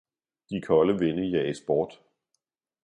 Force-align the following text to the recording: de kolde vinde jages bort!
de 0.49 0.59
kolde 0.61 0.95
vinde 0.99 1.23
jages 1.33 1.61
bort! 1.67 1.95